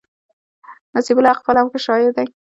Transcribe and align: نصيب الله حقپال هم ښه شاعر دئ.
نصيب 0.97 1.17
الله 1.17 1.31
حقپال 1.37 1.57
هم 1.59 1.67
ښه 1.71 1.79
شاعر 1.85 2.09
دئ. 2.17 2.27